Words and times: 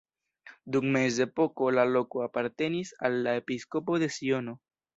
Dum 0.75 0.87
mezepoko 0.95 1.67
la 1.75 1.85
loko 1.91 2.25
apartenis 2.27 2.95
al 3.09 3.21
la 3.29 3.37
episkopo 3.43 4.03
de 4.07 4.13
Siono. 4.21 4.61